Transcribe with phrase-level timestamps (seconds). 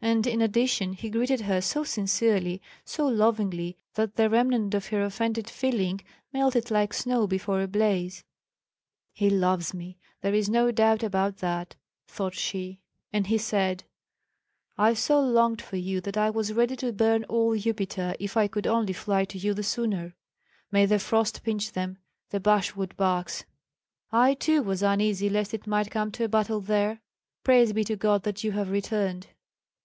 [0.00, 5.02] And in addition he greeted her so sincerely, so lovingly that the remnant of her
[5.02, 6.00] offended feeling
[6.32, 8.22] melted like snow before a blaze.
[9.12, 9.98] "He loves me!
[10.20, 11.74] there is no doubt about that,"
[12.06, 12.80] thought she.
[13.12, 13.82] And he said:
[14.78, 18.46] "I so longed for you that I was ready to burn all Upita if I
[18.46, 20.14] could only fly to you the sooner.
[20.70, 21.98] May the frost pinch them,
[22.30, 23.46] the basswood barks!"
[24.12, 27.00] "I too was uneasy lest it might come to a battle there.
[27.42, 29.26] Praise be to God that you have returned!"